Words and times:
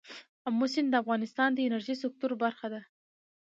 آمو 0.47 0.67
سیند 0.73 0.89
د 0.91 0.95
افغانستان 1.03 1.49
د 1.53 1.59
انرژۍ 1.67 1.95
سکتور 2.03 2.31
برخه 2.43 2.67
ده. 2.73 2.81